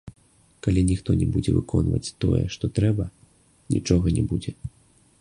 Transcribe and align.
Калі 0.67 0.81
ніхто 0.91 1.15
не 1.19 1.27
будзе 1.35 1.51
выконваць 1.59 2.13
тое, 2.27 2.41
што 2.57 2.73
трэба, 2.81 3.09
нічога 3.77 4.05
не 4.21 4.29
будзе. 4.35 4.51